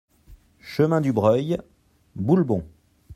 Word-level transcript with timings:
Chemin 0.61 0.99
du 0.99 1.13
Breuil, 1.13 1.59
Boulbon 2.15 2.65